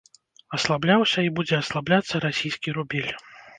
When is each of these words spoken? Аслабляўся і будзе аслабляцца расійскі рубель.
Аслабляўся 0.57 1.19
і 1.27 1.29
будзе 1.37 1.55
аслабляцца 1.59 2.25
расійскі 2.27 2.77
рубель. 2.81 3.15